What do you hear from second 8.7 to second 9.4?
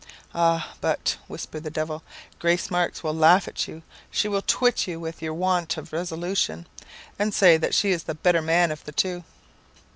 of the two.'